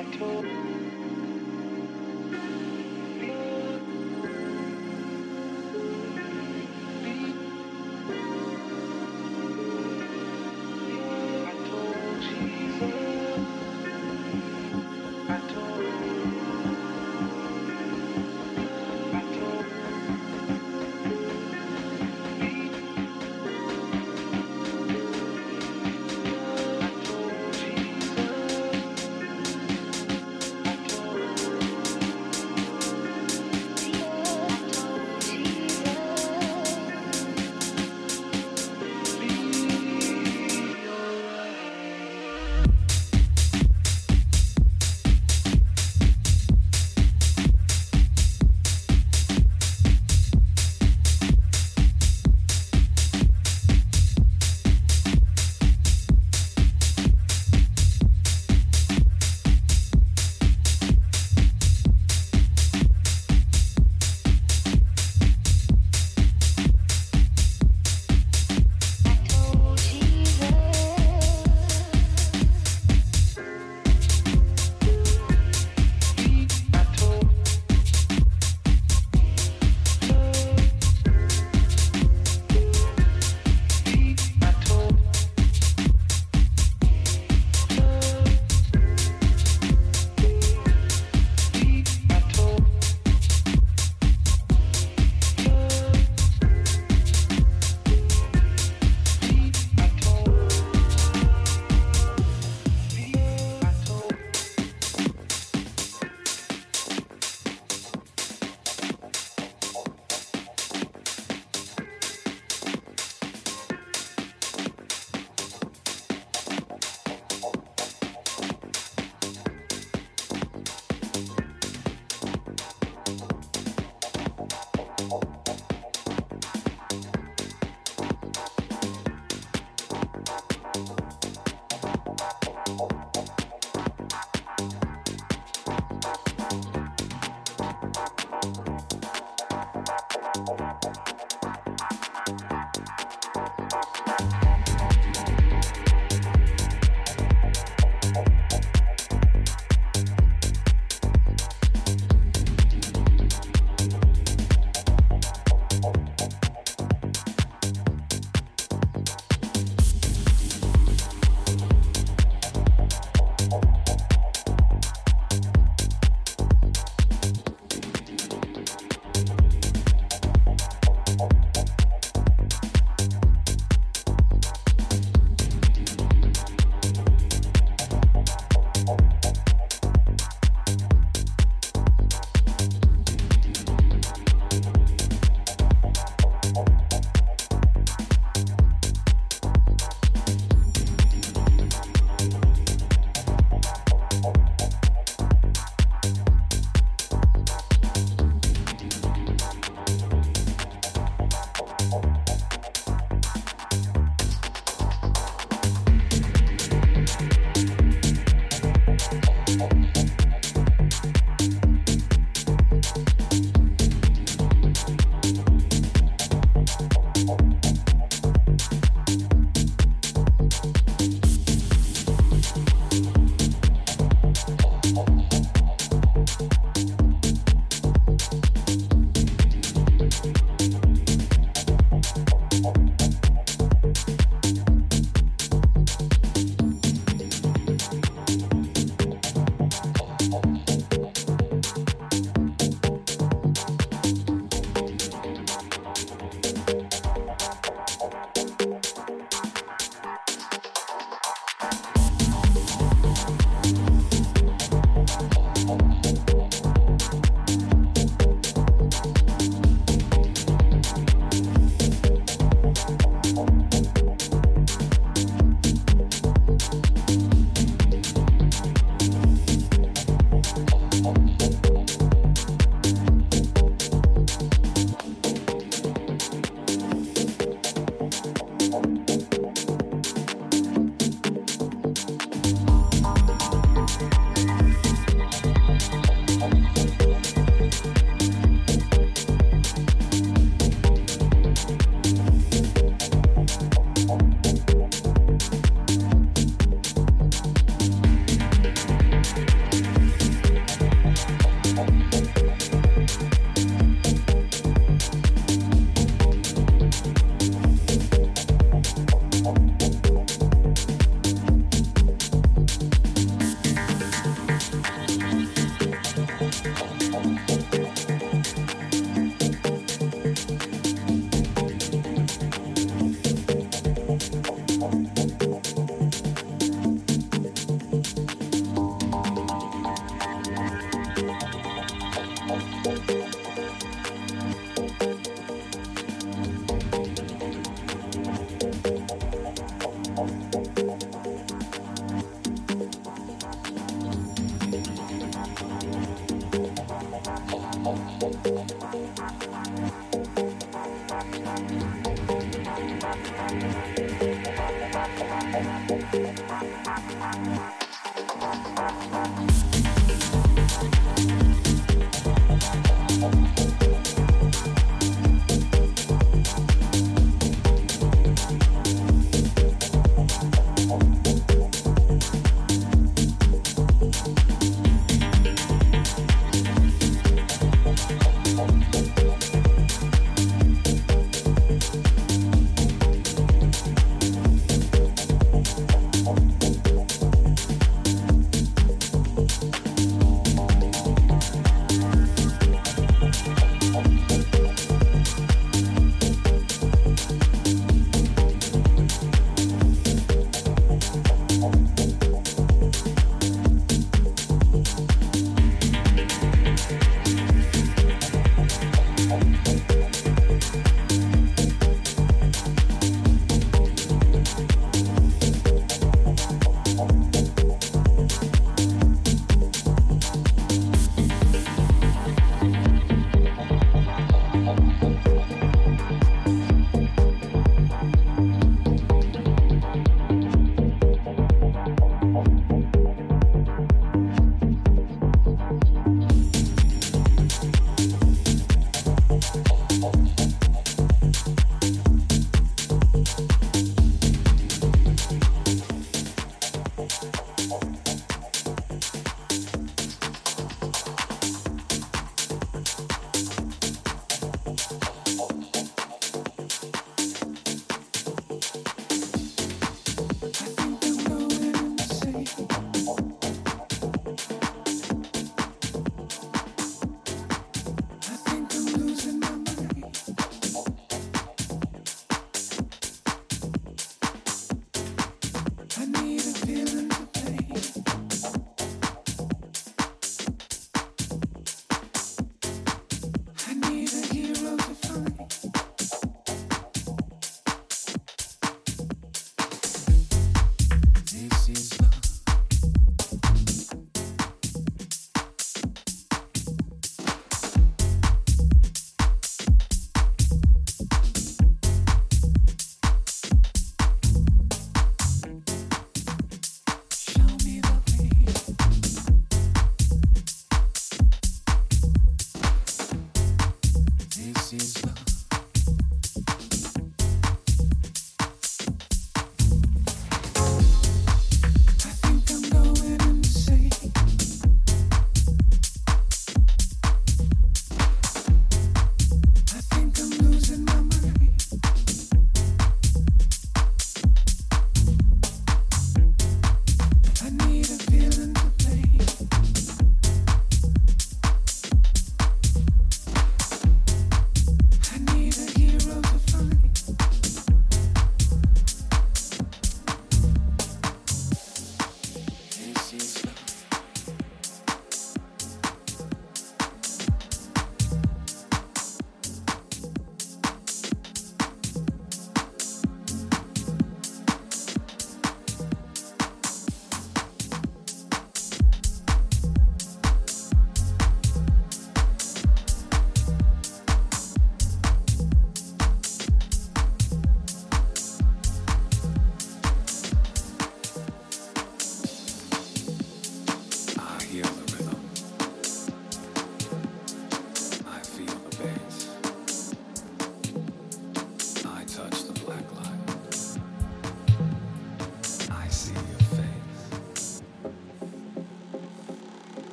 [0.00, 0.79] I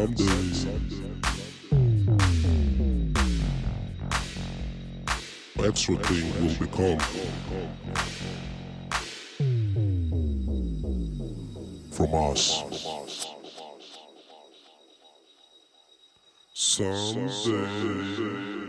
[0.00, 0.66] Sundays.
[5.62, 6.98] Extra thing will become
[11.92, 12.64] from us.
[16.54, 18.59] Someday.